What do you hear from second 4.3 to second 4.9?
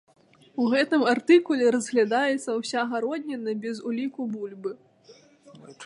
бульбы.